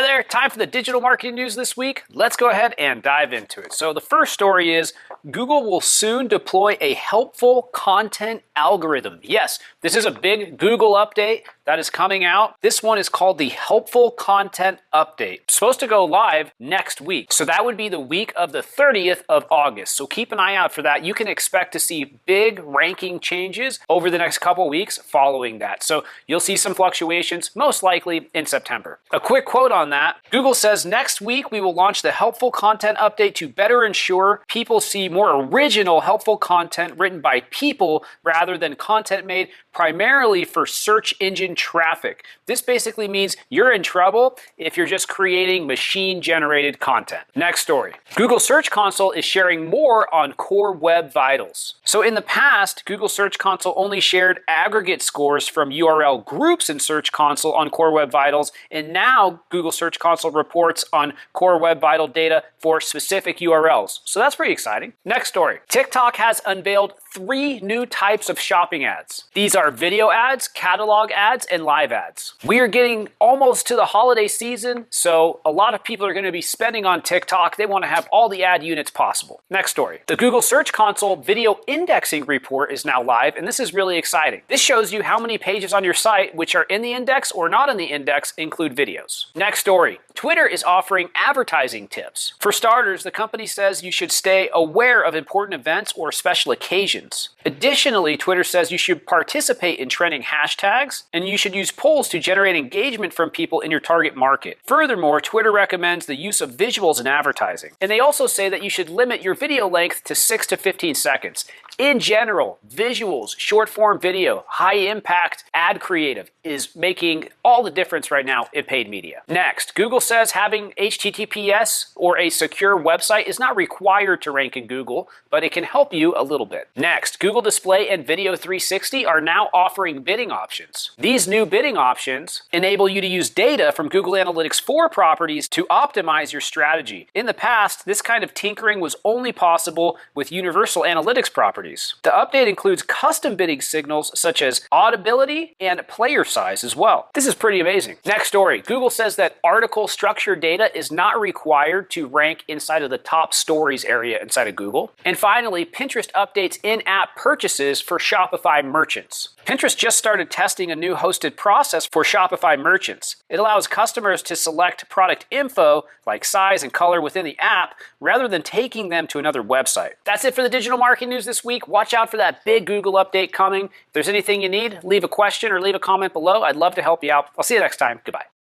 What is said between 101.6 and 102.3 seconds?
polls to